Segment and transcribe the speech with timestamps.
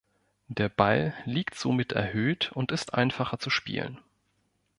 [0.47, 3.99] Der Ball liegt somit erhöht und ist einfacher zu spielen.